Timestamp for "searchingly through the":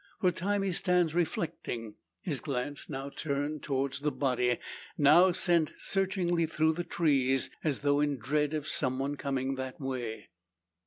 5.77-6.83